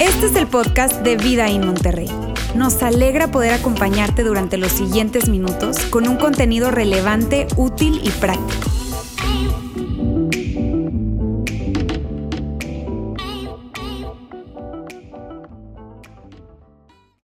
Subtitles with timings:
[0.00, 2.08] Este es el podcast de Vida en Monterrey.
[2.54, 8.70] Nos alegra poder acompañarte durante los siguientes minutos con un contenido relevante, útil y práctico.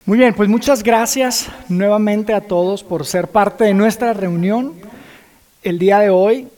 [0.04, 4.74] Muy bien, pues muchas gracias nuevamente a todos por ser parte de nuestra reunión
[5.62, 6.48] el día de hoy.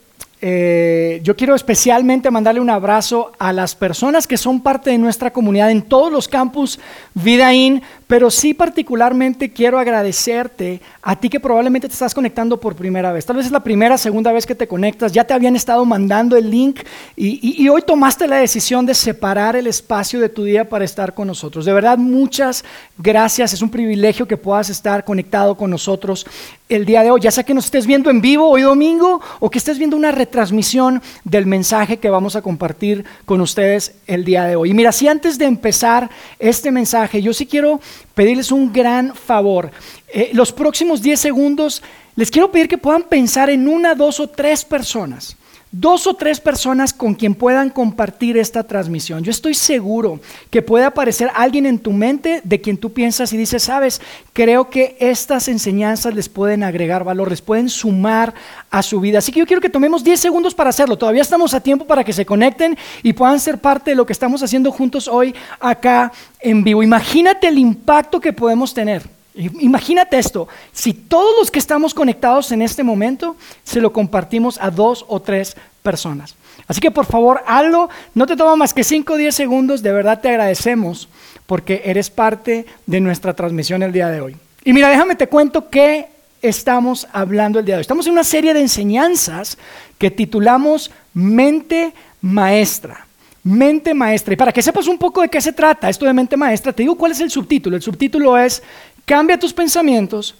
[0.46, 5.32] Eh, yo quiero especialmente mandarle un abrazo a las personas que son parte de nuestra
[5.32, 6.78] comunidad en todos los campus
[7.14, 7.82] Vidaín,
[8.14, 13.26] pero sí particularmente quiero agradecerte a ti que probablemente te estás conectando por primera vez.
[13.26, 16.36] Tal vez es la primera, segunda vez que te conectas, ya te habían estado mandando
[16.36, 16.78] el link
[17.16, 21.26] y, hoy tomaste la decisión de separar el espacio de tu día para estar con
[21.26, 21.64] nosotros.
[21.64, 22.64] De verdad, muchas
[22.96, 23.52] gracias.
[23.52, 26.24] Es un privilegio que puedas estar conectado con nosotros
[26.68, 29.50] el día de hoy, ya sea que nos estés viendo en vivo hoy domingo o
[29.50, 34.44] que estés viendo una retransmisión del mensaje que vamos a compartir con ustedes el día
[34.44, 34.70] de hoy.
[34.70, 37.80] Y mira, si antes de empezar este mensaje, yo sí quiero
[38.14, 39.70] pedirles un gran favor.
[40.08, 41.82] Eh, los próximos 10 segundos
[42.16, 45.36] les quiero pedir que puedan pensar en una, dos o tres personas
[45.74, 49.24] dos o tres personas con quien puedan compartir esta transmisión.
[49.24, 53.36] Yo estoy seguro que puede aparecer alguien en tu mente de quien tú piensas y
[53.36, 54.00] dices, sabes,
[54.32, 58.34] creo que estas enseñanzas les pueden agregar valor, les pueden sumar
[58.70, 59.18] a su vida.
[59.18, 60.96] Así que yo quiero que tomemos 10 segundos para hacerlo.
[60.96, 64.12] Todavía estamos a tiempo para que se conecten y puedan ser parte de lo que
[64.12, 66.84] estamos haciendo juntos hoy acá en vivo.
[66.84, 69.02] Imagínate el impacto que podemos tener
[69.34, 74.70] Imagínate esto, si todos los que estamos conectados en este momento se lo compartimos a
[74.70, 76.36] dos o tres personas.
[76.68, 79.92] Así que por favor, hazlo, no te toma más que 5 o 10 segundos, de
[79.92, 81.08] verdad te agradecemos
[81.46, 84.36] porque eres parte de nuestra transmisión el día de hoy.
[84.64, 86.06] Y mira, déjame te cuento qué
[86.40, 87.82] estamos hablando el día de hoy.
[87.82, 89.58] Estamos en una serie de enseñanzas
[89.98, 93.06] que titulamos Mente Maestra.
[93.42, 94.32] Mente maestra.
[94.32, 96.82] Y para que sepas un poco de qué se trata esto de mente maestra, te
[96.82, 97.76] digo cuál es el subtítulo.
[97.76, 98.62] El subtítulo es
[99.04, 100.34] Cambia tus pensamientos,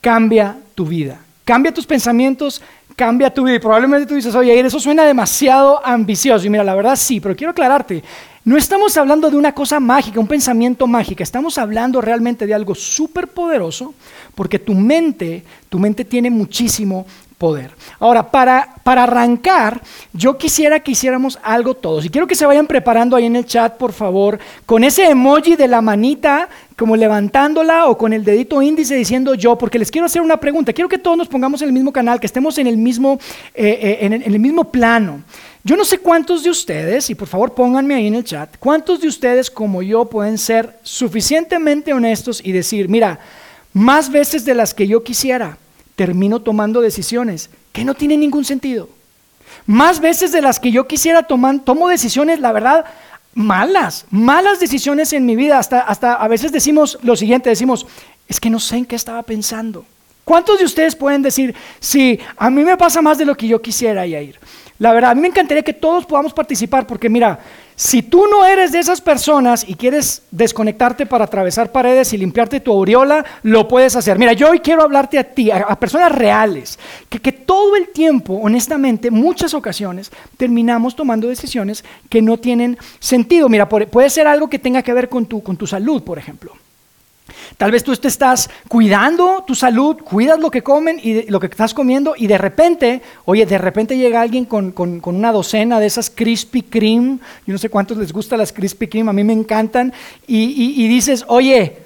[0.00, 1.20] cambia tu vida.
[1.44, 2.60] Cambia tus pensamientos,
[2.94, 3.56] cambia tu vida.
[3.56, 6.46] Y probablemente tú dices, oye, eso suena demasiado ambicioso.
[6.46, 8.02] Y mira, la verdad sí, pero quiero aclararte,
[8.44, 11.22] no estamos hablando de una cosa mágica, un pensamiento mágico.
[11.22, 13.94] Estamos hablando realmente de algo súper poderoso,
[14.34, 17.70] porque tu mente, tu mente tiene muchísimo poder.
[17.98, 19.82] Ahora, para, para arrancar,
[20.12, 22.04] yo quisiera que hiciéramos algo todos.
[22.04, 25.56] Y quiero que se vayan preparando ahí en el chat, por favor, con ese emoji
[25.56, 26.48] de la manita,
[26.80, 30.72] como levantándola o con el dedito índice diciendo yo, porque les quiero hacer una pregunta.
[30.72, 33.20] Quiero que todos nos pongamos en el mismo canal, que estemos en el mismo,
[33.54, 35.22] eh, eh, en el mismo plano.
[35.62, 39.02] Yo no sé cuántos de ustedes, y por favor pónganme ahí en el chat, cuántos
[39.02, 43.18] de ustedes como yo pueden ser suficientemente honestos y decir, mira,
[43.74, 45.58] más veces de las que yo quisiera,
[45.96, 48.88] termino tomando decisiones que no tienen ningún sentido.
[49.66, 52.86] Más veces de las que yo quisiera tomar, tomo decisiones, la verdad,
[53.34, 55.58] malas, malas decisiones en mi vida.
[55.58, 57.86] Hasta, hasta a veces decimos lo siguiente, decimos,
[58.28, 59.84] es que no sé en qué estaba pensando.
[60.24, 63.60] ¿Cuántos de ustedes pueden decir, sí, a mí me pasa más de lo que yo
[63.60, 64.38] quisiera, ir?
[64.78, 67.38] La verdad, a mí me encantaría que todos podamos participar, porque mira,
[67.80, 72.60] si tú no eres de esas personas y quieres desconectarte para atravesar paredes y limpiarte
[72.60, 74.18] tu aureola, lo puedes hacer.
[74.18, 78.34] Mira, yo hoy quiero hablarte a ti, a, personas reales, que, que, todo el tiempo,
[78.34, 83.48] honestamente, muchas ocasiones, terminamos tomando decisiones que no tienen sentido.
[83.48, 86.52] Mira, puede ser algo que tenga que ver con tu, con tu salud, por ejemplo.
[87.56, 91.46] Tal vez tú te estás cuidando tu salud, cuidas lo que comen y lo que
[91.46, 94.72] estás comiendo y de repente, oye, de repente llega alguien con,
[95.04, 99.10] una docena de esas Krispy Kreme, yo no sé cuántos les gusta las Krispy Kreme,
[99.10, 99.92] a mí me encantan,
[100.26, 101.79] y dices, oye,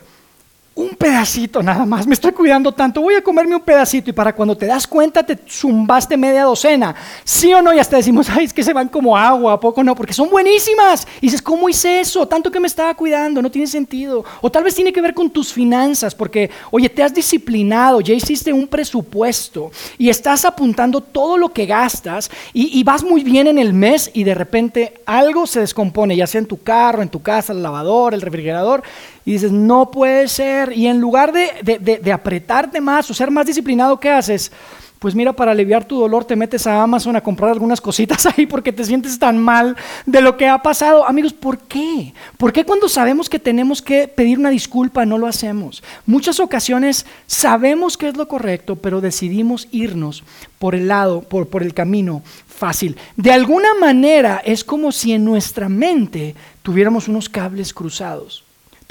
[0.76, 4.34] un pedacito nada más, me estoy cuidando tanto, voy a comerme un pedacito y para
[4.34, 8.46] cuando te das cuenta te zumbaste media docena, sí o no, y hasta decimos, ay,
[8.46, 9.94] es que se van como agua, ¿a poco no?
[9.94, 11.06] Porque son buenísimas.
[11.20, 12.26] Y dices, ¿cómo hice eso?
[12.26, 14.24] Tanto que me estaba cuidando, no tiene sentido.
[14.40, 18.14] O tal vez tiene que ver con tus finanzas, porque, oye, te has disciplinado, ya
[18.14, 23.46] hiciste un presupuesto y estás apuntando todo lo que gastas y, y vas muy bien
[23.46, 27.08] en el mes y de repente algo se descompone, ya sea en tu carro, en
[27.08, 28.82] tu casa, el lavador, el refrigerador,
[29.24, 30.72] y dices, no puede ser.
[30.76, 34.52] Y en lugar de, apretarte más o ser más disciplinado, ¿qué haces?
[34.98, 38.46] Pues mira, para aliviar tu dolor te metes a Amazon a comprar algunas cositas ahí
[38.46, 39.76] porque te sientes tan mal
[40.06, 41.06] de lo que ha pasado.
[41.06, 42.14] Amigos, ¿por qué?
[42.38, 45.82] ¿Por qué cuando sabemos que tenemos que pedir una disculpa no lo hacemos?
[46.06, 50.24] Muchas ocasiones sabemos que es lo correcto, pero decidimos irnos
[50.58, 52.96] por el lado, por, por el camino fácil.
[53.16, 58.43] De alguna manera es como si en nuestra mente tuviéramos unos cables cruzados.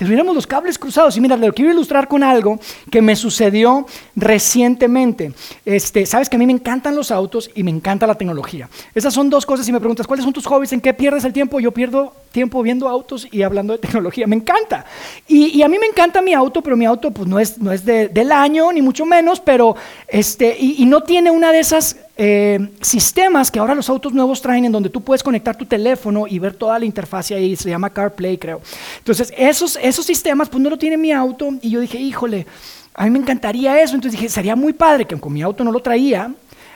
[0.03, 1.17] Tuviéramos los cables cruzados.
[1.17, 2.59] Y mira, lo quiero ilustrar con algo
[2.91, 3.85] que me sucedió
[4.15, 5.33] recientemente.
[5.65, 8.69] Este, Sabes que a mí me encantan los autos y me encanta la tecnología.
[8.94, 9.65] Esas son dos cosas.
[9.65, 10.73] Si me preguntas, ¿cuáles son tus hobbies?
[10.73, 11.59] ¿En qué pierdes el tiempo?
[11.59, 14.27] Yo pierdo tiempo viendo autos y hablando de tecnología.
[14.27, 14.85] Me encanta.
[15.27, 17.85] Y, a mí me encanta mi auto, pero mi auto pues, no es, no es
[17.85, 19.75] del año, ni mucho menos, pero
[20.07, 24.65] este, y, no tiene una de esas eh, sistemas que ahora los autos nuevos traen
[24.65, 27.89] en donde tú puedes conectar tu teléfono y ver toda la interfaz ahí, se llama
[27.89, 28.62] CarPlay, creo.
[29.00, 32.45] Entonces, esos, esos sistemas, pues no lo tiene mi auto y yo dije, híjole,
[32.94, 33.95] a mí me encantaría eso.
[33.95, 36.31] Entonces dije, sería muy padre que con mi auto no lo traía,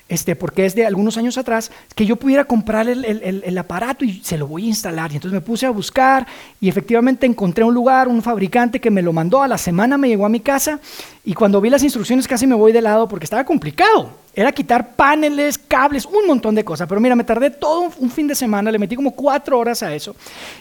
[0.09, 4.05] este, porque es de algunos años atrás, que yo pudiera comprar el, el, el, aparato
[4.05, 5.11] y se lo voy a instalar.
[5.11, 6.25] Y entonces me puse a buscar
[6.61, 10.07] y efectivamente encontré un lugar, un fabricante que me lo mandó, a la semana me
[10.07, 10.79] llegó a mi casa
[11.27, 14.27] y cuando vi las instrucciones casi me voy de lado porque estaba complicado.
[14.33, 16.87] Era quitar paneles, cables, un montón de cosas.
[16.87, 19.93] Pero mira, me tardé todo un fin de semana, le metí como cuatro horas a
[19.95, 20.15] eso.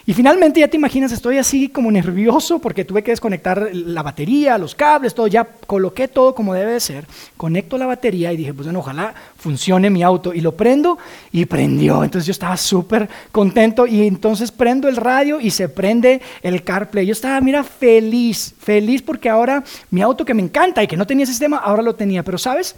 [0.07, 4.57] Y finalmente, ya te imaginas, estoy así como nervioso porque tuve que desconectar la batería,
[4.57, 5.27] los cables, todo.
[5.27, 7.05] Ya coloqué todo como debe de ser.
[7.37, 10.33] Conecto la batería y dije, pues bueno, ojalá funcione mi auto.
[10.33, 10.97] Y lo prendo
[11.31, 12.03] y prendió.
[12.03, 17.05] Entonces yo estaba súper contento y entonces prendo el radio y se prende el CarPlay.
[17.05, 21.07] Yo estaba, mira, feliz, feliz porque ahora mi auto que me encanta y que no
[21.07, 22.23] tenía sistema, ahora lo tenía.
[22.23, 22.75] Pero sabes,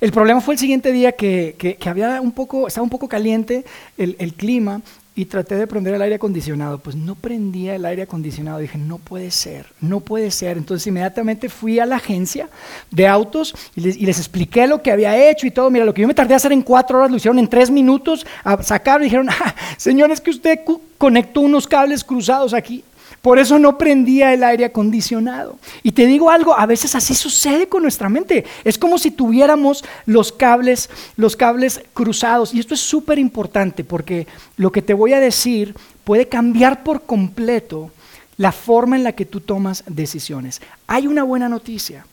[0.00, 3.64] el problema fue el siguiente día que, había un poco, estaba un poco caliente
[3.96, 4.82] el, el, clima
[5.14, 6.78] y traté de prender el aire acondicionado.
[6.78, 8.58] Pues no prendía el aire acondicionado.
[8.58, 10.58] Dije, no puede ser, no puede ser.
[10.58, 12.48] Entonces inmediatamente fui a la agencia
[12.90, 15.70] de autos y les, y les expliqué lo que había hecho y todo.
[15.70, 17.70] Mira, lo que yo me tardé a hacer en cuatro horas lo hicieron en tres
[17.70, 18.26] minutos.
[18.44, 20.60] A sacar y dijeron, ah, señores, que usted
[20.98, 22.84] conectó unos cables cruzados aquí.
[23.26, 25.58] Por eso no prendía el aire acondicionado.
[25.82, 28.44] Y te digo algo, a veces así sucede con nuestra mente.
[28.62, 32.54] Es como si tuviéramos los cables, los cables cruzados.
[32.54, 35.74] Y esto es súper importante porque lo que te voy a decir
[36.04, 37.90] puede cambiar por completo
[38.36, 40.62] la forma en la que tú tomas decisiones.
[40.86, 42.06] Hay una buena noticia.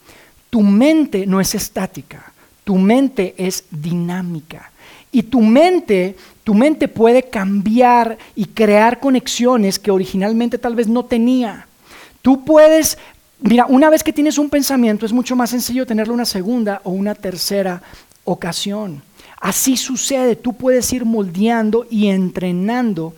[0.49, 2.33] Tu mente no es estática,
[2.63, 4.71] tu mente es dinámica.
[5.13, 11.05] Y tu mente tu mente puede cambiar y crear conexiones que originalmente tal vez no
[11.05, 11.67] tenía.
[12.21, 12.97] Tú puedes,
[13.39, 16.91] mira, una vez que tienes un pensamiento es mucho más sencillo tenerlo una segunda o
[16.91, 17.81] una tercera
[18.25, 19.01] ocasión.
[19.39, 23.13] Así sucede, tú puedes ir moldeando y entrenando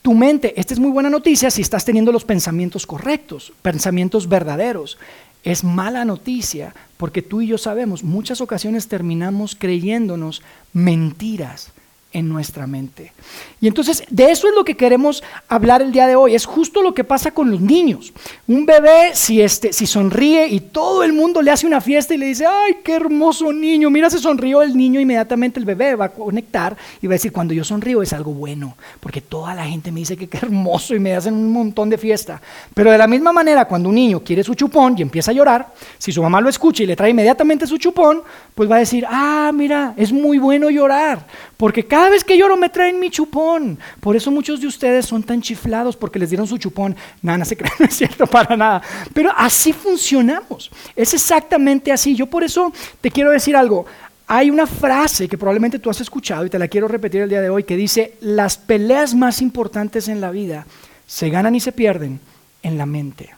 [0.00, 0.58] tu mente.
[0.58, 4.98] Esta es muy buena noticia si estás teniendo los pensamientos correctos, pensamientos verdaderos.
[5.44, 10.40] Es mala noticia porque tú y yo sabemos, muchas ocasiones terminamos creyéndonos
[10.72, 11.72] mentiras
[12.12, 13.12] en nuestra mente.
[13.60, 16.34] Y entonces de eso es lo que queremos hablar el día de hoy.
[16.34, 18.12] Es justo lo que pasa con los niños.
[18.46, 22.18] Un bebé si, este, si sonríe y todo el mundo le hace una fiesta y
[22.18, 26.06] le dice, ay, qué hermoso niño, mira, se sonrió el niño, inmediatamente el bebé va
[26.06, 29.64] a conectar y va a decir, cuando yo sonrío es algo bueno, porque toda la
[29.64, 32.40] gente me dice que qué hermoso y me hacen un montón de fiesta.
[32.74, 35.72] Pero de la misma manera, cuando un niño quiere su chupón y empieza a llorar,
[35.98, 38.22] si su mamá lo escucha y le trae inmediatamente su chupón,
[38.54, 41.26] pues va a decir, ah, mira, es muy bueno llorar,
[41.62, 43.78] porque cada vez que lloro me traen mi chupón.
[44.00, 46.96] Por eso muchos de ustedes son tan chiflados porque les dieron su chupón.
[47.22, 48.82] Nada, no se crean, no es cierto para nada.
[49.14, 50.72] Pero así funcionamos.
[50.96, 52.16] Es exactamente así.
[52.16, 53.86] Yo por eso te quiero decir algo.
[54.26, 57.40] Hay una frase que probablemente tú has escuchado y te la quiero repetir el día
[57.40, 60.66] de hoy que dice, las peleas más importantes en la vida
[61.06, 62.18] se ganan y se pierden
[62.64, 63.30] en la mente.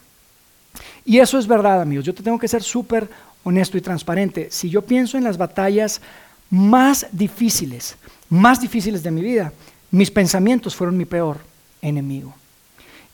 [1.05, 2.05] Y eso es verdad, amigos.
[2.05, 3.07] Yo te tengo que ser súper
[3.43, 4.47] honesto y transparente.
[4.49, 6.01] Si yo pienso en las batallas
[6.49, 7.97] más difíciles,
[8.29, 9.51] más difíciles de mi vida,
[9.91, 11.37] mis pensamientos fueron mi peor
[11.81, 12.33] enemigo.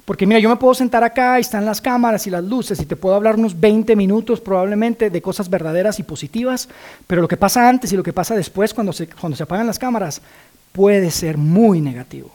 [0.05, 2.85] Porque mira, yo me puedo sentar acá y están las cámaras y las luces y
[2.85, 6.67] te puedo hablar unos 20 minutos probablemente de cosas verdaderas y positivas,
[7.05, 9.67] pero lo que pasa antes y lo que pasa después cuando se, cuando se apagan
[9.67, 10.21] las cámaras
[10.71, 12.31] puede ser muy negativo.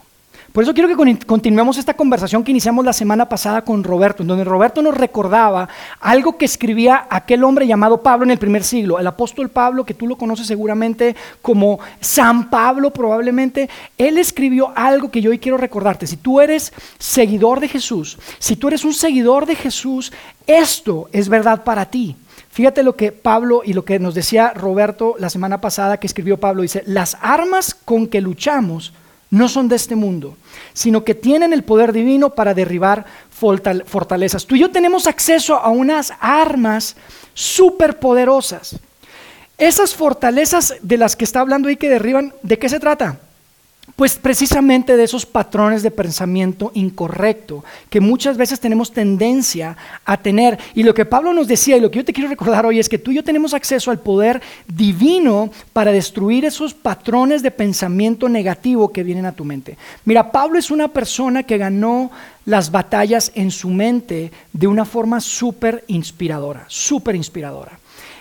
[0.56, 4.28] Por eso quiero que continuemos esta conversación que iniciamos la semana pasada con Roberto, en
[4.28, 5.68] donde Roberto nos recordaba
[6.00, 9.92] algo que escribía aquel hombre llamado Pablo en el primer siglo, el apóstol Pablo, que
[9.92, 13.68] tú lo conoces seguramente como San Pablo probablemente.
[13.98, 16.06] Él escribió algo que yo hoy quiero recordarte.
[16.06, 20.10] Si tú eres seguidor de Jesús, si tú eres un seguidor de Jesús,
[20.46, 22.16] esto es verdad para ti.
[22.48, 26.40] Fíjate lo que Pablo y lo que nos decía Roberto la semana pasada que escribió
[26.40, 26.62] Pablo.
[26.62, 28.94] Dice, las armas con que luchamos
[29.30, 30.36] no son de este mundo,
[30.72, 34.46] sino que tienen el poder divino para derribar fortalezas.
[34.46, 36.96] Tú y yo tenemos acceso a unas armas
[37.34, 38.76] superpoderosas.
[39.58, 43.20] Esas fortalezas de las que está hablando ahí que derriban, ¿de qué se trata?
[43.94, 50.58] Pues precisamente de esos patrones de pensamiento incorrecto que muchas veces tenemos tendencia a tener.
[50.74, 52.88] Y lo que Pablo nos decía y lo que yo te quiero recordar hoy es
[52.88, 58.28] que tú y yo tenemos acceso al poder divino para destruir esos patrones de pensamiento
[58.28, 59.78] negativo que vienen a tu mente.
[60.04, 62.10] Mira, Pablo es una persona que ganó
[62.44, 67.78] las batallas en su mente de una forma súper inspiradora, súper inspiradora.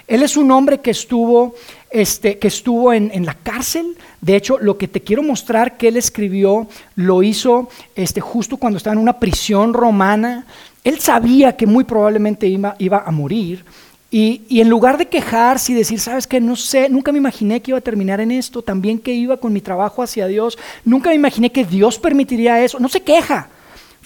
[0.08, 1.56] Él es un hombre que estuvo,
[1.90, 3.98] este, que estuvo en, la cárcel.
[4.22, 8.78] De hecho, lo que te quiero mostrar que él escribió lo hizo este, justo cuando
[8.78, 10.46] estaba en una prisión romana.
[10.84, 13.66] Él sabía que muy probablemente iba, a morir.
[14.12, 17.62] Y, y, en lugar de quejarse y decir, sabes que no sé, nunca me imaginé
[17.62, 21.10] que iba a terminar en esto, también que iba con mi trabajo hacia Dios, nunca
[21.10, 23.50] me imaginé que Dios permitiría eso, no se queja.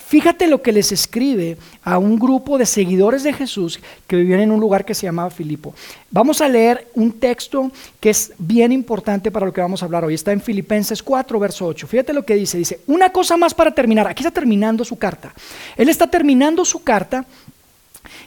[0.10, 4.52] Fíjate lo que les escribe a un grupo de seguidores de Jesús que vivían en
[4.52, 5.76] un lugar que se llamaba Filipo.
[6.10, 10.04] Vamos a leer un texto que es bien importante para lo que vamos a hablar
[10.04, 10.16] hoy.
[10.16, 11.86] Está en Filipenses 4, verso 8.
[11.86, 12.58] Fíjate lo que dice.
[12.58, 14.08] Dice, una cosa más para terminar.
[14.08, 15.32] Aquí está terminando su carta.
[15.78, 17.24] Él está terminando su carta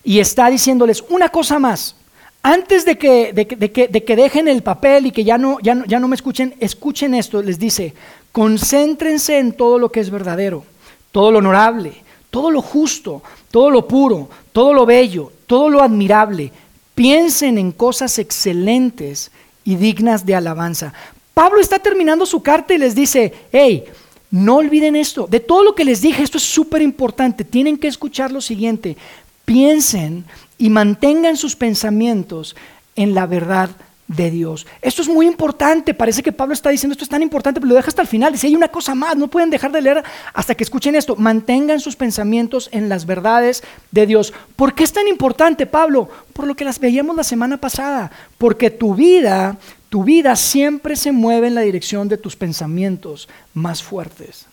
[0.05, 1.97] y está diciéndoles una cosa más.
[2.45, 6.07] Antes de que, de, que, dejen el papel y que ya no, ya, ya no
[6.07, 7.43] me escuchen, escuchen esto.
[7.43, 7.93] Les dice,
[8.31, 10.65] concéntrense en todo lo que es verdadero
[11.13, 11.95] todo lo honorable,
[12.31, 16.51] todo lo justo, todo lo puro, todo lo bello, todo lo admirable.
[16.95, 19.31] Piensen en cosas excelentes
[19.65, 20.93] y dignas de alabanza.
[21.35, 23.85] Pablo está terminando su carta y les dice, hey,
[24.31, 25.27] no olviden esto.
[25.27, 27.45] De todo lo que les dije, esto es súper importante.
[27.45, 28.97] Tienen que escuchar lo siguiente.
[29.45, 30.25] Piensen
[30.59, 32.57] y mantengan sus pensamientos
[32.97, 33.71] en la verdad
[34.17, 34.67] de Dios.
[34.81, 37.75] Esto es muy importante, parece que Pablo está diciendo esto es tan importante, pero lo
[37.75, 38.33] deja hasta el final.
[38.33, 40.03] Dice, hay una cosa más, no pueden dejar de leer
[40.33, 41.17] hasta que escuchen esto.
[41.17, 44.33] Mantengan sus pensamientos en las verdades de Dios.
[44.57, 46.09] ¿Por qué es tan importante, Pablo?
[46.33, 48.11] Por lo que las veíamos la semana pasada.
[48.39, 49.57] Porque tu vida,
[49.89, 54.47] tu vida siempre se mueve en la dirección de tus pensamientos más fuertes.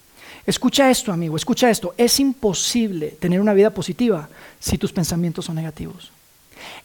[0.46, 1.94] Escucha esto, amigo, escucha esto.
[1.98, 6.12] Es imposible tener una vida positiva si tus pensamientos son negativos.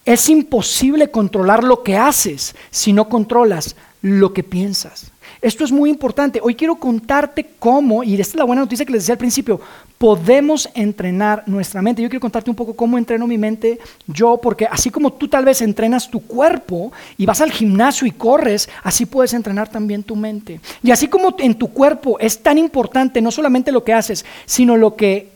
[0.04, 5.10] Es imposible controlar lo que haces si no controlas lo que piensas.
[5.40, 6.40] Esto es muy importante.
[6.42, 9.60] Hoy quiero contarte cómo, y esta es la buena noticia que les decía al principio,
[9.98, 12.02] podemos entrenar nuestra mente.
[12.02, 15.44] Yo quiero contarte un poco cómo entreno mi mente yo, porque así como tú tal
[15.44, 20.16] vez entrenas tu cuerpo y vas al gimnasio y corres, así puedes entrenar también tu
[20.16, 20.60] mente.
[20.82, 24.76] Y así como en tu cuerpo es tan importante no solamente lo que haces, sino
[24.76, 25.33] lo que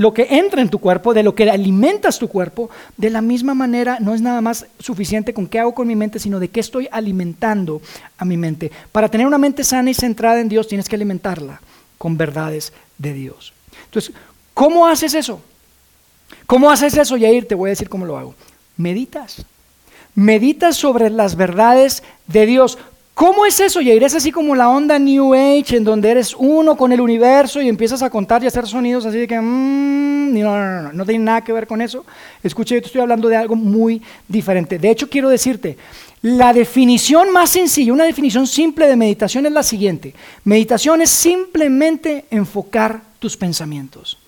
[0.00, 3.52] lo que entra en tu cuerpo, de lo que alimentas tu cuerpo, de la misma
[3.52, 6.60] manera no es nada más suficiente con qué hago con mi mente, sino de qué
[6.60, 7.82] estoy alimentando
[8.16, 8.72] a mi mente.
[8.92, 11.60] Para tener una mente sana y centrada en Dios, tienes que alimentarla
[11.98, 13.52] con verdades de Dios.
[13.84, 14.14] Entonces,
[14.54, 15.42] ¿cómo haces eso?
[16.46, 17.46] ¿Cómo haces eso, Yair?
[17.46, 18.34] Te voy a decir cómo lo hago.
[18.78, 19.44] Meditas.
[20.14, 22.78] Meditas sobre las verdades de Dios.
[23.14, 24.02] ¿Cómo es eso, Yair?
[24.02, 27.68] Es así como la onda New Age, en donde eres uno con el universo y
[27.68, 31.04] empiezas a contar y hacer sonidos así de que, mmm, no, no, no, no, no
[31.04, 32.06] tiene nada que ver con eso.
[32.42, 34.78] Escucha, yo te estoy hablando de algo muy diferente.
[34.78, 35.76] De hecho, quiero decirte,
[36.22, 40.14] la definición más sencilla, una definición simple de meditación es la siguiente.
[40.44, 44.19] Meditación es simplemente enfocar tus pensamientos.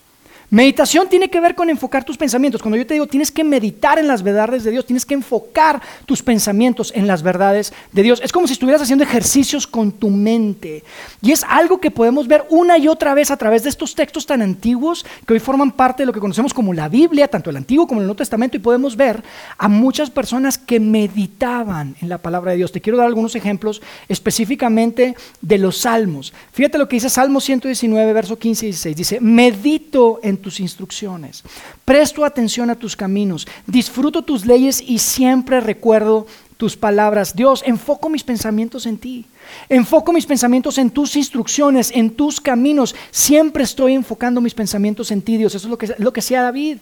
[0.52, 2.60] Meditación tiene que ver con enfocar tus pensamientos.
[2.60, 5.80] Cuando yo te digo tienes que meditar en las verdades de Dios, tienes que enfocar
[6.04, 8.20] tus pensamientos en las verdades de Dios.
[8.22, 10.84] Es como si estuvieras haciendo ejercicios con tu mente.
[11.22, 14.26] Y es algo que podemos ver una y otra vez a través de estos textos
[14.26, 17.56] tan antiguos que hoy forman parte de lo que conocemos como la Biblia, tanto el
[17.56, 19.24] Antiguo como el Nuevo Testamento, y podemos ver
[19.56, 22.72] a muchas personas que meditaban en la palabra de Dios.
[22.72, 26.34] Te quiero dar algunos ejemplos específicamente de los salmos.
[26.52, 28.96] Fíjate lo que dice Salmo 119, verso 15 y 16.
[28.96, 31.42] Dice, medito en tus instrucciones,
[31.84, 36.26] presto atención a tus caminos, disfruto tus leyes y siempre recuerdo
[36.62, 37.34] tus palabras.
[37.34, 39.26] Dios, enfoco mis pensamientos en ti.
[39.68, 42.94] Enfoco mis pensamientos en tus instrucciones, en tus caminos.
[43.10, 45.54] Siempre estoy enfocando mis pensamientos en ti, Dios.
[45.54, 46.78] Eso es lo que, lo que hacía David.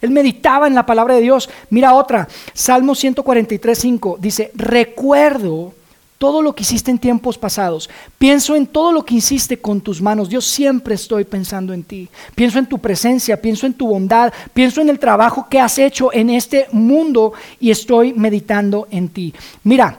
[0.00, 1.50] Él meditaba en la palabra de Dios.
[1.70, 4.18] Mira otra, Salmo 143, 5.
[4.20, 5.74] Dice, recuerdo
[6.18, 7.90] todo lo que hiciste en tiempos pasados.
[8.18, 10.28] Pienso en todo lo que hiciste con tus manos.
[10.28, 12.08] Yo siempre estoy pensando en ti.
[12.34, 16.12] Pienso en tu presencia, pienso en tu bondad, pienso en el trabajo que has hecho
[16.12, 19.34] en este mundo y estoy meditando en ti.
[19.64, 19.98] Mira,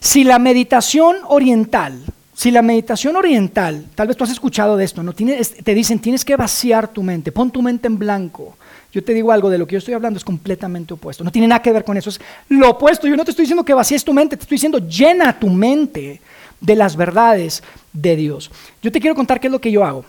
[0.00, 2.02] si la meditación oriental,
[2.34, 5.12] si la meditación oriental, tal vez tú has escuchado de esto, ¿no?
[5.12, 8.56] te dicen, tienes que vaciar tu mente, pon tu mente en blanco.
[8.94, 11.24] Yo te digo algo, de lo que yo estoy hablando es completamente opuesto.
[11.24, 12.10] No tiene nada que ver con eso.
[12.10, 13.08] Es lo opuesto.
[13.08, 16.20] Yo no te estoy diciendo que vacíes tu mente, te estoy diciendo llena tu mente
[16.60, 18.52] de las verdades de Dios.
[18.82, 20.04] Yo te quiero contar qué es lo que yo hago.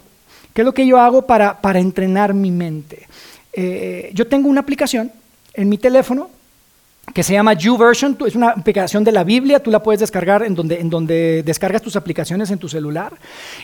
[0.54, 3.08] ¿Qué es lo que yo hago para, entrenar mi mente?
[3.54, 5.12] Eh, yo tengo una aplicación
[5.56, 6.30] en mi teléfono
[7.14, 10.56] que se llama YouVersion, es una aplicación de la Biblia, tú la puedes descargar en
[10.56, 13.14] donde, en donde descargas tus aplicaciones en tu celular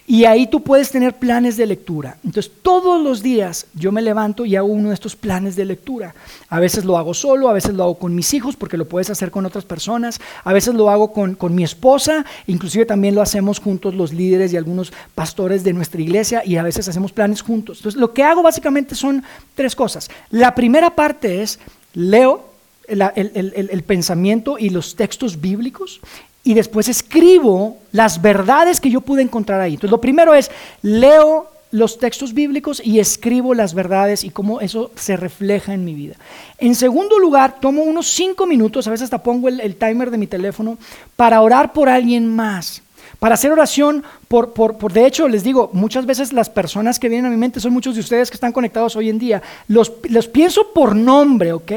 [0.06, 2.18] y ahí tú puedes tener planes de lectura.
[2.24, 6.14] Entonces todos los días yo me levanto y hago uno de estos planes de lectura.
[6.50, 9.10] A veces lo hago solo, a veces lo hago con mis hijos porque lo puedes
[9.10, 13.22] hacer con otras personas, a veces lo hago con, con mi esposa, inclusive también lo
[13.22, 17.42] hacemos juntos los líderes y algunos pastores de nuestra iglesia y a veces hacemos planes
[17.42, 17.80] juntos.
[17.80, 19.24] Entonces lo que hago básicamente son
[19.56, 20.10] tres cosas.
[20.30, 21.60] La primera parte es
[21.94, 22.50] leo
[22.92, 26.00] el, pensamiento y los textos bíblicos
[26.44, 29.74] y después escribo las verdades que yo pude encontrar ahí.
[29.74, 34.92] Entonces, lo primero es, leo los textos bíblicos y escribo las verdades y cómo eso
[34.96, 36.16] se refleja en mi vida.
[36.58, 40.28] En segundo lugar, tomo unos cinco minutos, a veces hasta pongo el timer de mi
[40.28, 40.78] teléfono,
[41.16, 42.82] para orar por alguien más.
[43.22, 47.28] Para hacer oración, por, por, de hecho, les digo, muchas veces las personas que vienen
[47.28, 49.44] a mi mente son muchos de ustedes que están conectados hoy en día.
[49.68, 51.72] Los, los pienso por nombre, ¿ok?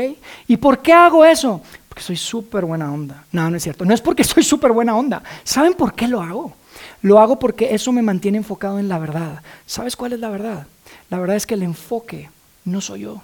[0.49, 1.61] ¿Y por qué hago eso?
[1.87, 3.25] Porque soy súper buena onda.
[3.31, 3.85] No, no es cierto.
[3.85, 5.23] No es porque soy súper buena onda.
[5.43, 6.55] ¿Saben por qué lo hago?
[7.03, 9.43] Lo hago porque eso me mantiene enfocado en la verdad.
[9.67, 10.67] ¿Sabes cuál es la verdad?
[11.11, 12.31] La verdad es que el enfoque
[12.65, 13.21] no soy yo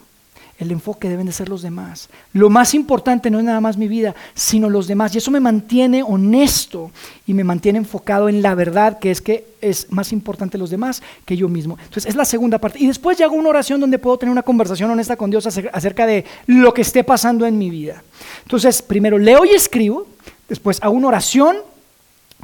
[0.61, 2.11] el enfoque deben de ser los demás.
[2.35, 5.14] Lo más importante no es nada más mi vida, sino los demás.
[5.14, 6.90] Y eso me mantiene honesto
[7.26, 11.02] y me mantiene enfocado en la verdad, que es que es más importante los demás
[11.25, 11.79] que yo mismo.
[11.79, 12.79] Entonces, es la segunda parte.
[12.79, 16.07] Y después ya hago una oración donde puedo tener una conversación honesta con Dios acerca
[16.07, 18.02] de lo que esté pasando en mi vida.
[18.43, 20.07] Entonces, primero leo y escribo,
[20.47, 21.57] después hago una oración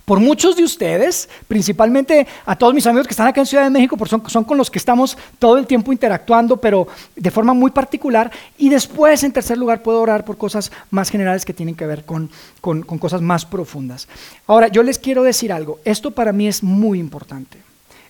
[0.07, 3.71] por muchos de ustedes, principalmente a todos mis amigos que están acá en Ciudad de
[3.71, 6.87] México, porque son, con los que estamos todo el tiempo interactuando, pero
[7.17, 8.31] de forma muy particular.
[8.57, 12.05] Y después, en tercer lugar, puedo orar por cosas más generales que tienen que ver
[12.05, 14.07] con, con cosas más profundas.
[14.47, 15.81] Ahora, yo les quiero decir algo.
[15.85, 17.59] Esto para mí es muy importante.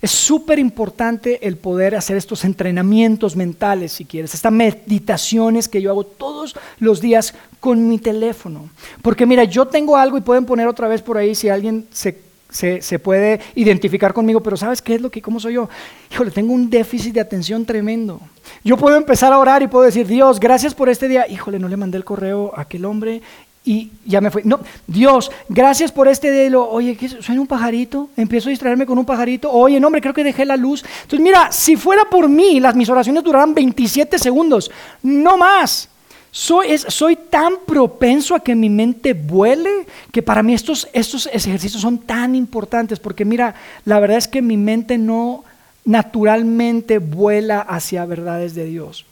[0.07, 5.91] Es súper importante el poder hacer estos entrenamientos mentales, si quieres, estas meditaciones que yo
[5.91, 8.69] hago todos los días con mi teléfono.
[9.03, 12.21] Porque mira, yo tengo algo y pueden poner otra vez por ahí si alguien se,
[12.51, 15.69] se, puede identificar conmigo, pero ¿sabes qué es lo que, cómo soy yo?
[16.13, 18.21] Híjole, tengo un déficit de atención tremendo.
[18.63, 21.27] Yo puedo empezar a orar y puedo decir, Dios, gracias por este día.
[21.29, 23.23] Híjole, no le mandé el correo a aquel hombre
[23.67, 24.43] y ya me fui.
[24.45, 26.71] No, Dios, gracias por este dedo.
[26.71, 28.09] Oye, ¿qué suena un pajarito?
[28.17, 29.51] Empiezo a distraerme con un pajarito.
[29.51, 30.85] Oye, no, hombre, creo que dejé la luz.
[31.03, 34.71] Entonces, mira, si fuera por mí, las mis oraciones duraran 27 segundos,
[35.03, 35.89] no más.
[36.31, 41.83] Soy, soy tan propenso a que mi mente vuele que para mí estos, estos ejercicios
[41.83, 43.55] son tan importantes porque mira,
[43.85, 45.45] la verdad es que mi mente no
[45.85, 49.07] naturalmente vuela hacia verdades de Dios.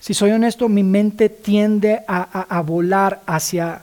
[0.00, 3.82] Si soy honesto, mi mente tiende a, volar hacia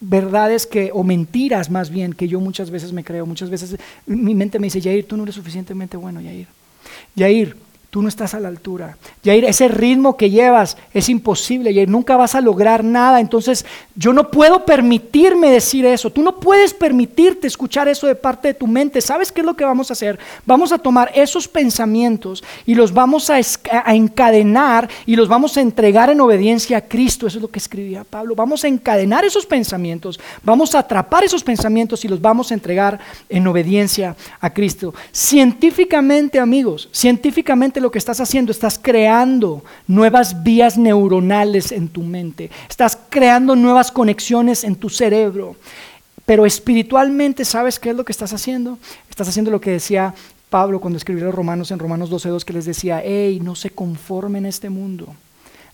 [0.00, 3.26] verdades que, o mentiras más bien, que yo muchas veces me creo.
[3.26, 6.48] Muchas veces mi mente me dice, Yair, tú no eres suficientemente bueno, Yair.
[7.14, 7.56] Yair,
[7.96, 8.98] tú no estás a la altura.
[9.24, 13.20] Ese ritmo que llevas es imposible, Yair, nunca vas a lograr nada.
[13.20, 16.12] Entonces, yo no puedo permitirme decir eso.
[16.12, 19.00] Tú no puedes permitirte escuchar eso de parte de tu mente.
[19.00, 20.18] ¿Sabes qué es lo que vamos a hacer?
[20.44, 25.62] Vamos a tomar esos pensamientos y los vamos a, a encadenar y los vamos a
[25.62, 27.26] entregar en obediencia a Cristo.
[27.26, 28.34] Eso es lo que escribía Pablo.
[28.34, 33.00] Vamos a encadenar esos pensamientos, vamos a atrapar esos pensamientos y los vamos a entregar
[33.30, 34.92] en obediencia a Cristo.
[35.12, 42.50] Científicamente, amigos, científicamente lo que estás haciendo, estás creando nuevas vías neuronales en tu mente,
[42.68, 45.54] estás creando nuevas conexiones en tu cerebro.
[46.24, 48.76] Pero espiritualmente, ¿sabes qué es lo que estás haciendo?
[49.08, 50.12] Estás haciendo lo que decía
[50.50, 53.70] Pablo cuando escribió a los Romanos en Romanos 12.2, que les decía, hey, no se
[53.70, 55.14] conformen a este mundo,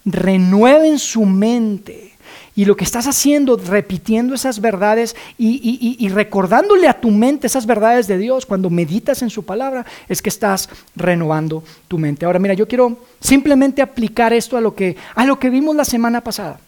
[0.05, 2.12] renueven su mente
[2.55, 8.07] y lo que estás haciendo, repitiendo esas verdades y, recordándole a tu mente esas verdades
[8.07, 12.27] de Dios cuando meditas en su palabra, es que estás renovando tu mente.
[12.27, 15.85] Ahora, mira, yo quiero simplemente aplicar esto a lo que, a lo que vimos la
[15.85, 16.61] semana pasada.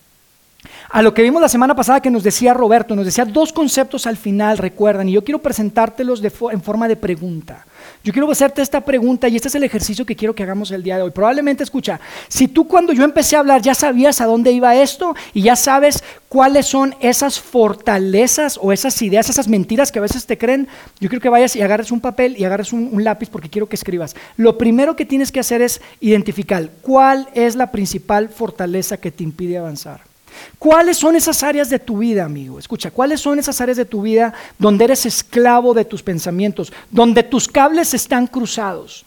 [0.88, 4.06] A lo que vimos la semana pasada que nos decía Roberto, nos decía dos conceptos
[4.06, 7.66] al final, recuerdan, y yo quiero presentártelos en forma de pregunta.
[8.04, 10.82] Yo quiero hacerte esta pregunta y este es el ejercicio que quiero que hagamos el
[10.82, 11.10] día de hoy.
[11.10, 15.16] Probablemente, escucha, si tú cuando yo empecé a hablar ya sabías a dónde iba esto
[15.32, 20.26] y ya sabes cuáles son esas fortalezas o esas ideas, esas mentiras que a veces
[20.26, 20.68] te creen,
[21.00, 23.70] yo quiero que vayas y agarres un papel y agarres un, un lápiz porque quiero
[23.70, 24.14] que escribas.
[24.36, 29.24] Lo primero que tienes que hacer es identificar cuál es la principal fortaleza que te
[29.24, 30.13] impide avanzar.
[30.58, 32.58] ¿Cuáles son esas áreas de tu vida, amigo?
[32.58, 37.22] Escucha, ¿cuáles son esas áreas de tu vida donde eres esclavo de tus pensamientos, donde
[37.22, 39.04] tus cables están cruzados?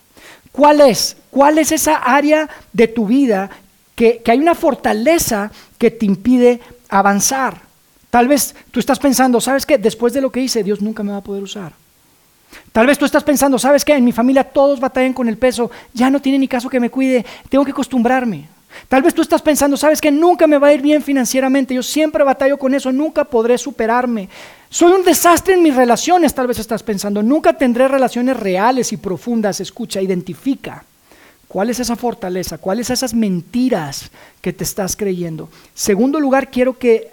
[0.52, 1.18] ¿Cuál es?
[1.30, 3.50] ¿Cuál es esa área de tu vida
[3.96, 6.60] que, hay una fortaleza que te impide
[6.90, 7.62] avanzar?
[8.10, 9.78] Tal vez tú estás pensando, ¿sabes qué?
[9.78, 11.74] Después de lo que hice, Dios nunca me va a poder usar.
[12.72, 13.94] Tal vez tú estás pensando, ¿sabes qué?
[13.94, 16.90] En mi familia todos batallan con el peso, ya no tiene ni caso que me
[16.90, 18.48] cuide, tengo que acostumbrarme.
[18.88, 21.84] Tal vez tú estás pensando, sabes que nunca me va a ir bien financieramente, yo
[21.84, 24.30] siempre batallo con eso, nunca podré superarme.
[24.70, 28.98] Soy un desastre en mis relaciones, tal vez estás pensando, nunca tendré relaciones reales y
[28.98, 29.60] profundas.
[29.60, 30.84] Escucha, identifica.
[31.48, 32.58] ¿Cuál es esa fortaleza?
[32.58, 34.12] ¿Cuáles esas mentiras
[34.42, 35.50] que te estás creyendo?
[35.74, 37.12] Segundo lugar, quiero que,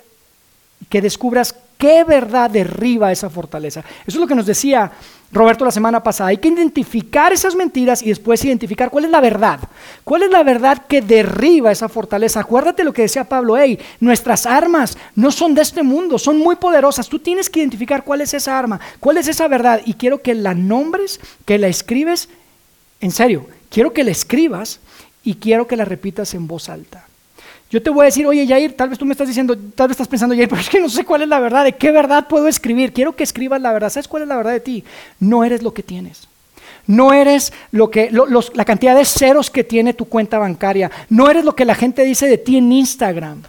[0.89, 3.81] que descubras qué verdad derriba esa fortaleza.
[4.07, 4.91] Eso es lo que nos decía
[5.31, 6.31] Roberto la semana pasada.
[6.31, 9.61] Hay que identificar esas mentiras y después identificar cuál es la verdad.
[10.03, 12.41] ¿Cuál es la verdad que derriba esa fortaleza?
[12.41, 16.57] Acuérdate lo que decía Pablo, hey, nuestras armas no son de este mundo, son muy
[16.57, 17.07] poderosas.
[17.07, 20.33] Tú tienes que identificar cuál es esa arma, cuál es esa verdad y quiero que
[20.33, 22.31] la nombres, que la escribes,
[23.03, 24.81] en serio, quiero que la escribas
[25.23, 27.09] y quiero que la repitas en voz alta.
[27.71, 29.95] Yo te voy a decir, oye Jair, tal vez tú me estás diciendo, tal vez
[29.95, 32.29] estás pensando, Jair, pero es que no sé cuál es la verdad, de qué verdad
[32.29, 32.93] puedo escribir.
[32.93, 33.91] Quiero que escribas la verdad.
[33.91, 34.85] ¿Sabes cuál es la verdad de ti?
[35.21, 36.29] No eres lo que tienes.
[36.87, 38.11] No eres lo que,
[38.55, 40.91] la cantidad de ceros que tiene tu cuenta bancaria.
[41.09, 43.43] No eres lo que la gente dice de ti en Instagram.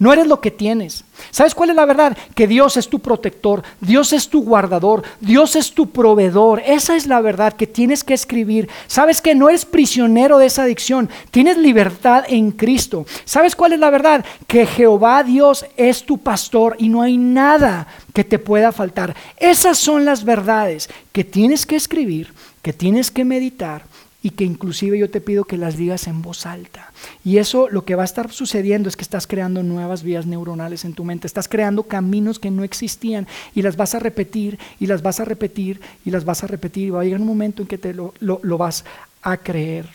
[0.00, 1.04] No eres lo que tienes.
[1.30, 2.16] ¿Sabes cuál es la verdad?
[2.34, 6.62] Que Dios es tu protector, Dios es tu guardador, Dios es tu proveedor.
[6.64, 8.70] Esa es la verdad que tienes que escribir.
[8.86, 11.10] ¿Sabes que no eres prisionero de esa adicción?
[11.30, 13.04] Tienes libertad en Cristo.
[13.26, 14.24] ¿Sabes cuál es la verdad?
[14.46, 19.14] Que Jehová Dios es tu pastor y no hay nada que te pueda faltar.
[19.36, 22.32] Esas son las verdades que tienes que escribir,
[22.62, 23.89] que tienes que meditar
[24.22, 26.92] y que inclusive yo te pido que las digas en voz alta.
[27.24, 30.84] Y eso lo que va a estar sucediendo es que estás creando nuevas vías neuronales
[30.84, 34.86] en tu mente, estás creando caminos que no existían y las vas a repetir y
[34.86, 37.62] las vas a repetir y las vas a repetir y va a llegar un momento
[37.62, 38.84] en que te lo, lo vas
[39.22, 39.86] a creer.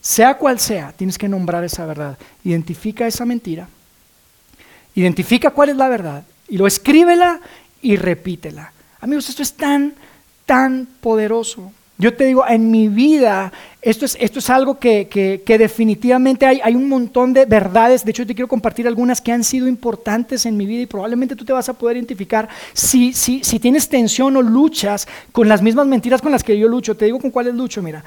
[0.00, 2.16] Sea cual sea, tienes que nombrar esa verdad.
[2.44, 3.68] Identifica esa mentira,
[4.94, 7.40] identifica cuál es la verdad y lo escríbela
[7.82, 8.72] y repítela.
[9.00, 9.94] Amigos, esto es tan,
[10.44, 11.72] tan poderoso.
[11.98, 16.60] Yo te digo, en mi vida, esto es, esto es algo que, que, definitivamente hay,
[16.62, 18.04] hay, un montón de verdades.
[18.04, 20.86] De hecho, yo te quiero compartir algunas que han sido importantes en mi vida y
[20.86, 25.48] probablemente tú te vas a poder identificar si, si, si tienes tensión o luchas con
[25.48, 26.96] las mismas mentiras con las que yo lucho.
[26.96, 27.82] Te digo con cuáles lucho.
[27.82, 28.04] Mira,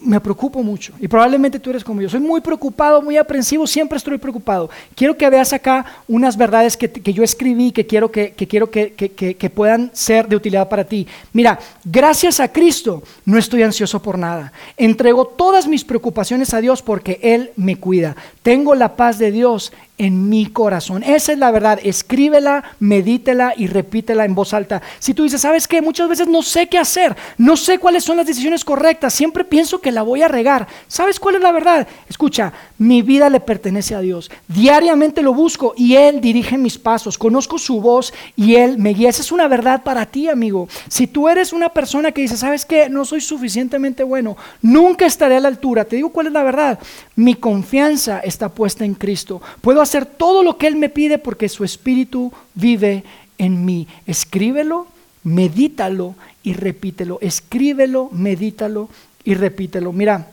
[0.00, 2.08] me preocupo mucho y probablemente tú eres como yo.
[2.08, 4.70] Soy muy preocupado, muy aprensivo, siempre estoy preocupado.
[4.94, 8.70] Quiero que veas acá unas verdades que, que yo escribí que quiero, que, que quiero
[8.70, 11.06] que, que, puedan ser de utilidad para ti.
[11.32, 14.52] Mira, gracias a Cristo no estoy ansioso por nada.
[14.76, 18.16] Entrego todas mis preocupaciones a Dios porque Él me cuida.
[18.42, 21.02] Tengo la paz de Dios en mi corazón.
[21.02, 21.78] Esa es la verdad.
[21.82, 24.80] Escríbela, medítela y repítela en voz alta.
[24.98, 25.82] Si tú dices, ¿sabes qué?
[25.82, 29.82] Muchas veces no sé qué hacer, no sé cuáles son las decisiones correctas, siempre pienso
[29.82, 30.66] que la voy a regar.
[30.88, 31.86] ¿Sabes cuál es la verdad?
[32.08, 34.30] Escucha, mi vida le pertenece a Dios.
[34.48, 37.18] Diariamente lo busco y Él dirige mis pasos.
[37.18, 39.10] Conozco su voz y Él me guía.
[39.10, 40.66] Esa es una verdad para ti, amigo.
[40.88, 42.88] Si tú eres una persona que dice, ¿sabes qué?
[42.88, 45.84] No soy suficientemente bueno, nunca estaré a la altura.
[45.84, 46.78] Te digo cuál es la verdad.
[47.16, 49.42] Mi confianza está puesta en Cristo.
[49.60, 53.02] Puedo hacer todo lo que Él me pide porque su Espíritu vive
[53.38, 53.88] en mí.
[54.06, 54.86] Escríbelo,
[55.24, 57.18] medítalo y repítelo.
[57.20, 58.88] Escríbelo, medítalo
[59.24, 59.92] y repítelo.
[59.92, 60.28] Mira,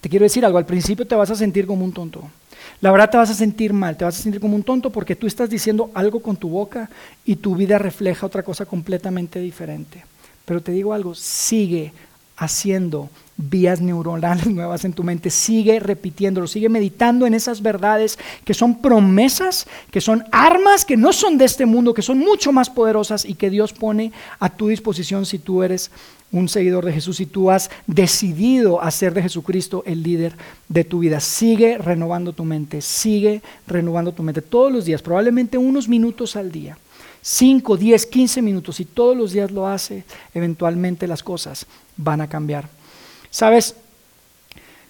[0.00, 2.22] te quiero decir algo, al principio te vas a sentir como un tonto.
[2.80, 5.16] La verdad te vas a sentir mal, te vas a sentir como un tonto porque
[5.16, 6.88] tú estás diciendo algo con tu boca
[7.26, 10.04] y tu vida refleja otra cosa completamente diferente.
[10.46, 11.92] Pero te digo algo, sigue
[12.38, 15.30] haciendo vías neuronales nuevas en tu mente.
[15.30, 21.12] Sigue repitiéndolo, sigue meditando en esas verdades que son promesas, que son armas que no
[21.12, 24.68] son de este mundo, que son mucho más poderosas y que Dios pone a tu
[24.68, 25.90] disposición si tú eres
[26.30, 30.34] un seguidor de Jesús, y tú has decidido hacer de Jesucristo el líder
[30.68, 31.20] de tu vida.
[31.20, 36.52] Sigue renovando tu mente, sigue renovando tu mente todos los días, probablemente unos minutos al
[36.52, 36.76] día.
[37.22, 41.66] 5, 10, 15 minutos, y todos los días lo hace, eventualmente las cosas
[41.98, 42.68] van a cambiar.
[43.28, 43.74] Sabes,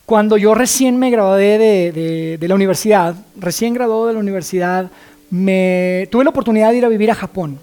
[0.06, 4.90] cuando yo recién me gradué de, la universidad, recién graduado de la universidad,
[5.30, 7.58] me, tuve la oportunidad de ir a vivir a Japón.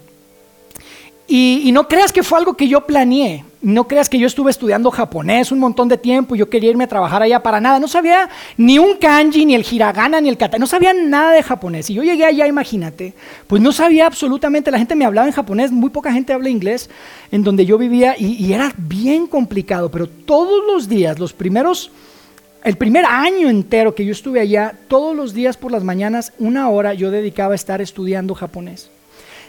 [1.26, 4.92] Y, no creas que fue algo que yo planeé, no creas que yo estuve estudiando
[4.92, 7.80] japonés un montón de tiempo y yo quería irme a trabajar allá para nada.
[7.80, 11.42] No sabía ni un kanji, ni el hiragana, ni el kata, no sabía nada de
[11.42, 11.90] japonés.
[11.90, 13.14] Y yo llegué allá, imagínate,
[13.48, 16.88] pues no sabía absolutamente, la gente me hablaba en japonés, muy poca gente habla inglés
[17.32, 21.90] en donde yo vivía y, y era bien complicado, pero todos los días, los primeros,
[22.62, 26.68] el primer año entero que yo estuve allá, todos los días por las mañanas, una
[26.68, 28.90] hora yo dedicaba a estar estudiando japonés.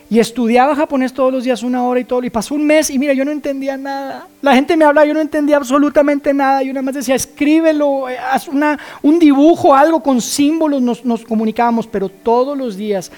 [0.10, 2.24] Y estudiaba japonés todos los días una hora y todo.
[2.24, 4.28] Y pasó un mes y mira, yo no entendía nada.
[4.41, 6.63] La gente me hablaba, yo no entendía absolutamente nada.
[6.63, 11.26] Y una más decía, escríbelo, eh, haz una, un dibujo, algo con símbolos, nos, nos
[11.26, 11.88] comunicábamos.
[11.88, 13.12] Pero todos los días,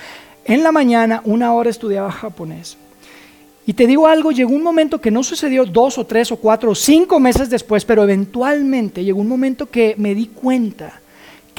[0.45, 2.77] en la mañana, una hora estudiaba japonés.
[3.67, 6.71] Y te digo algo, llegó un momento que no sucedió dos o tres o cuatro
[6.71, 10.99] o cinco meses después, pero eventualmente llegó un momento que me di cuenta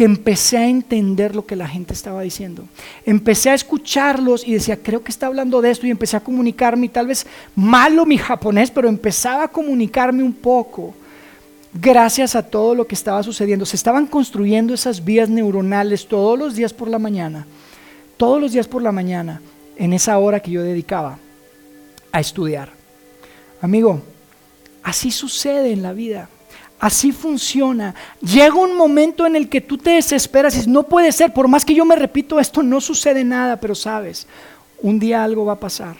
[0.00, 2.64] que empecé a entender lo que la gente estaba diciendo.
[3.04, 6.88] Empecé a escucharlos y decía, creo que está hablando de esto y empecé a comunicarme,
[6.88, 10.94] tal vez malo mi japonés, pero empezaba a comunicarme un poco
[11.74, 13.66] gracias a todo lo que estaba sucediendo.
[13.66, 17.46] Se estaban construyendo esas vías neuronales todos los días por la mañana,
[18.16, 19.42] todos los días por la mañana,
[19.76, 21.18] en esa hora que yo dedicaba
[22.10, 22.72] a estudiar.
[23.60, 24.00] Amigo,
[24.82, 26.30] así sucede en la vida.
[26.80, 27.94] Así funciona.
[28.22, 31.46] Llega un momento en el que tú te desesperas y dices, no puede ser, por
[31.46, 34.26] más que yo me repito esto, no sucede nada, pero sabes,
[34.80, 35.96] un día algo va a pasar.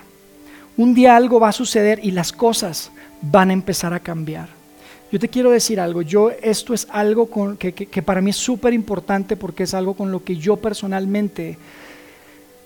[0.78, 2.90] Un día algo va a suceder y las cosas
[3.20, 4.48] van a empezar a cambiar.
[5.12, 9.36] Yo te quiero decir algo, yo esto es algo que, para mí es súper importante
[9.36, 11.58] porque es algo con lo que yo personalmente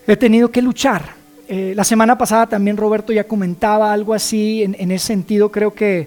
[0.07, 1.15] he tenido que luchar.
[1.49, 6.07] Eh, la semana pasada también Roberto ya comentaba algo así, en, ese sentido creo que,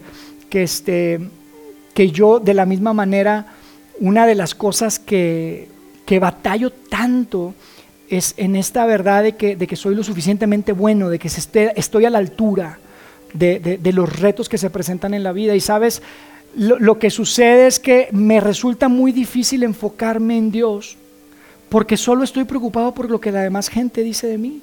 [0.50, 1.20] que este,
[1.98, 3.48] que yo de la misma manera,
[4.00, 5.68] una de las cosas que,
[6.06, 7.56] que batallo tanto
[8.08, 12.06] es en esta verdad de que, de que soy lo suficientemente bueno, de que estoy
[12.06, 12.78] a la altura
[13.34, 15.56] de, los retos que se presentan en la vida.
[15.56, 16.04] Y sabes,
[16.56, 20.98] lo, lo que sucede es que me resulta muy difícil enfocarme en Dios
[21.68, 24.62] porque solo estoy preocupado por lo que la demás gente dice de mí.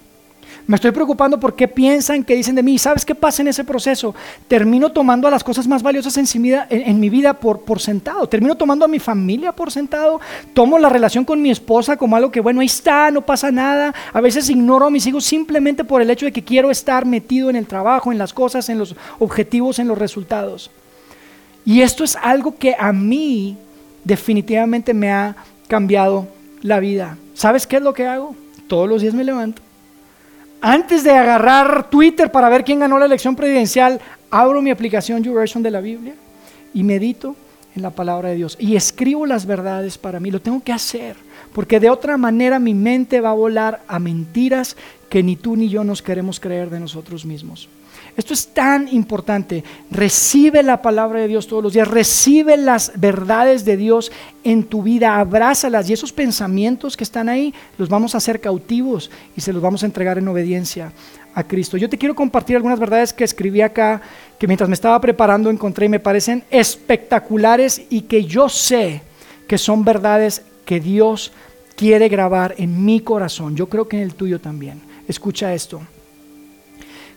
[0.67, 2.79] Me estoy preocupando por qué piensan, qué dicen de mí.
[2.79, 4.15] ¿Sabes qué pasa en ese proceso?
[4.49, 8.27] Termino tomando a las cosas más valiosas en, mi vida por, por sentado.
[8.27, 10.21] Termino tomando a mi familia por sentado.
[10.55, 13.95] Tomo la relación con mi esposa como algo que, bueno, ahí está, no pasa nada.
[14.13, 17.51] A veces ignoro a mis hijos simplemente por el hecho de que quiero estar metido
[17.51, 20.71] en el trabajo, en las cosas, en los objetivos, en los resultados.
[21.67, 23.59] Y esto es algo que a mí
[24.03, 25.37] definitivamente me ha
[25.69, 26.27] cambiado
[26.63, 27.19] la vida.
[27.35, 28.35] ¿Sabes qué es lo que hago?
[28.67, 29.61] Todos los días me levanto
[30.65, 34.01] antes de agarrar Twitter para ver quién ganó la elección presidencial,
[34.31, 36.15] abro mi aplicación YouVersion de la Biblia
[36.73, 37.37] y medito
[37.77, 40.31] en la palabra de Dios y escribo las verdades para mí.
[40.31, 41.17] Lo tengo que hacer,
[41.53, 44.75] porque de otra manera mi mente va a volar a mentiras
[45.11, 47.69] que ni tú ni yo nos queremos creer de nosotros mismos.
[48.17, 49.65] Esto es tan importante.
[49.91, 54.13] Recibe la palabra de Dios todos los días, recibe las verdades de Dios
[54.45, 59.11] en tu vida, abrázalas y esos pensamientos que están ahí los vamos a hacer cautivos
[59.37, 60.93] y se los vamos a entregar en obediencia
[61.35, 61.77] a Cristo.
[61.77, 64.01] Yo te quiero compartir algunas verdades que escribí acá,
[64.39, 69.03] que mientras me estaba preparando encontré y me parecen espectaculares y que yo sé
[69.49, 71.33] que son verdades que Dios
[71.77, 73.57] quiere grabar en mi corazón.
[73.57, 74.81] Yo creo que en el tuyo también.
[75.09, 75.83] Escucha esto.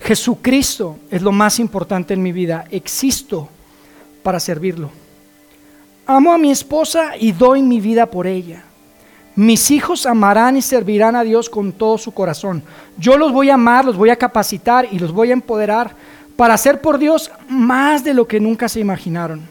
[0.02, 2.66] Jesucristo es lo más importante en mi vida.
[2.72, 3.50] Existo
[4.24, 4.90] para servirlo.
[6.06, 8.64] Amo a mi esposa y doy mi vida por ella.
[9.36, 12.64] Mis hijos amarán y servirán a Dios con todo su corazón.
[12.98, 15.96] Yo los voy a amar, los voy a capacitar y los voy a empoderar
[16.36, 19.48] para hacer por Dios más de lo que nunca se imaginaron.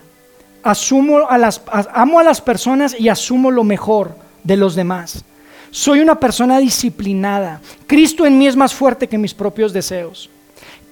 [0.63, 5.25] Asumo a las, amo a las personas y asumo lo mejor de los demás.
[5.71, 7.61] Soy una persona disciplinada.
[7.87, 10.31] Cristo en mí es más fuerte que mis propios deseos.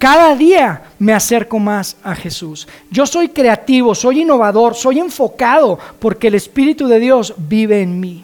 [0.04, 2.68] Cada día me acerco más a Jesús.
[2.90, 8.22] Yo soy creativo, soy innovador, soy enfocado porque el Espíritu de Dios vive en mí.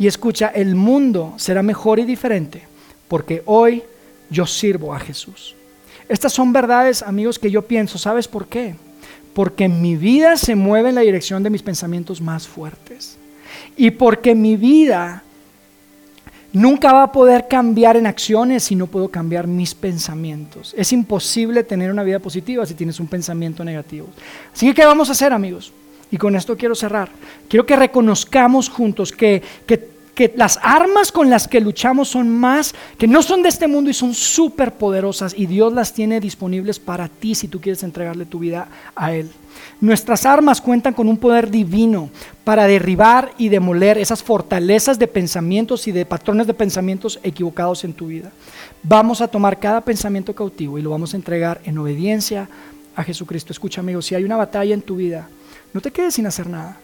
[0.00, 2.64] Y escucha, el mundo será mejor y diferente
[3.06, 3.84] porque hoy
[4.30, 5.54] yo sirvo a Jesús.
[6.08, 7.98] Estas son verdades, amigos, que yo pienso.
[7.98, 8.74] ¿Sabes por qué?
[9.32, 13.16] Porque mi vida se mueve en la dirección de mis pensamientos más fuertes.
[13.76, 15.22] Y porque mi vida
[16.56, 20.74] nunca va a poder cambiar en acciones si no puedo cambiar mis pensamientos.
[20.76, 24.08] Es imposible tener una vida positiva si tienes un pensamiento negativo.
[24.54, 25.70] Así que, ¿qué vamos a hacer, amigos?
[26.10, 27.10] Y con esto quiero cerrar.
[27.46, 29.95] Quiero que reconozcamos juntos que, que,
[30.34, 33.94] las armas con las que luchamos son más, que no son de este mundo y
[33.94, 38.38] son súper poderosas y Dios las tiene disponibles para ti si tú quieres entregarle tu
[38.38, 39.30] vida a Él.
[39.80, 42.08] Nuestras armas cuentan con un poder divino
[42.44, 47.92] para derribar y demoler esas fortalezas de pensamientos y de patrones de pensamientos equivocados en
[47.92, 48.32] tu vida.
[48.82, 52.48] Vamos a tomar cada pensamiento cautivo y lo vamos a entregar en obediencia
[52.94, 53.52] a Jesucristo.
[53.52, 55.28] Escucha, amigo, si hay una batalla en tu vida,
[55.74, 56.78] no te quedes sin hacer nada.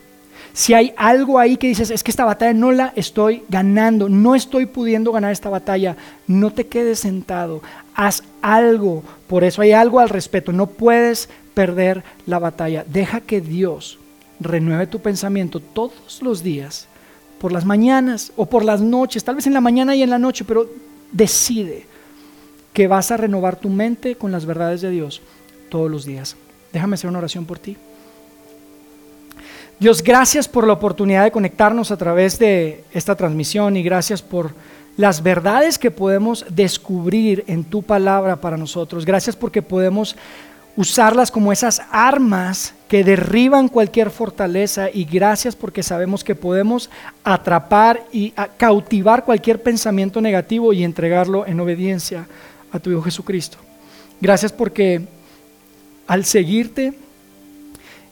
[0.53, 4.35] Si hay algo ahí que dices, es que esta batalla no la estoy ganando, no
[4.35, 7.63] estoy pudiendo ganar esta batalla, no te quedes sentado,
[7.95, 9.03] haz algo.
[9.29, 12.85] Por eso hay algo al respecto, no puedes perder la batalla.
[12.87, 13.99] Deja que Dios
[14.41, 16.87] renueve tu pensamiento todos los días,
[17.39, 20.19] por las mañanas o por las noches, tal vez en la mañana y en la
[20.19, 20.69] noche, pero
[21.13, 21.87] decide
[22.73, 25.23] que vas a renovar tu mente con las verdades de Dios
[25.71, 26.37] todos los días.
[26.73, 27.77] Déjame hacer una oración por ti.
[29.83, 34.55] Dios, gracias por la oportunidad de conectarnos a través de esta transmisión y gracias por
[34.97, 39.05] las verdades que podemos descubrir en tu palabra para nosotros.
[39.05, 40.15] Gracias porque podemos
[40.77, 46.89] usarlas como esas armas que derriban cualquier fortaleza y gracias porque sabemos que podemos
[47.25, 52.29] atrapar y cautivar cualquier pensamiento negativo y entregarlo en obediencia
[52.71, 53.59] a tu Hijo Jesucristo.
[54.21, 55.09] Gracias porque
[56.07, 56.93] al seguirte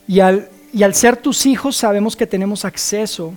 [0.08, 3.34] y al, y al ser tus hijos sabemos que tenemos acceso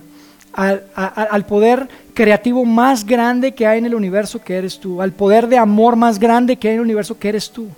[0.52, 5.12] al, al, poder creativo más grande que hay en el universo que eres tú, al
[5.12, 7.68] poder de amor más grande que hay en el universo que eres tú.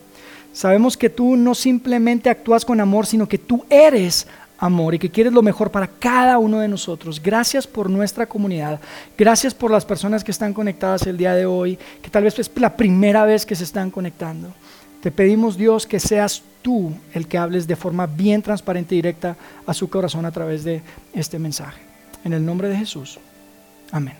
[0.52, 4.26] Sabemos que tú no simplemente actúas con amor, sino que tú eres
[4.58, 7.22] amor y que quieres lo mejor para cada uno de nosotros.
[7.22, 8.80] Gracias por nuestra comunidad.
[9.16, 12.50] Gracias por las personas que están conectadas el día de hoy, que tal vez es
[12.56, 14.48] la primera vez que se están conectando.
[15.06, 19.36] Te pedimos, Dios, que seas tú el que hables de forma bien transparente y directa
[19.64, 20.82] a su corazón a través de
[21.14, 21.80] este mensaje.
[22.24, 23.20] En el nombre de Jesús.
[23.92, 24.16] Amén.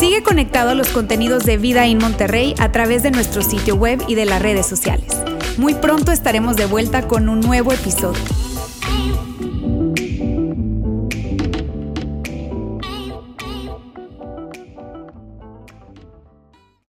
[0.00, 4.02] Sigue conectado a los contenidos de Vida en Monterrey a través de nuestro sitio web
[4.08, 5.14] y de las redes sociales.
[5.58, 8.47] Muy pronto estaremos de vuelta con un nuevo episodio.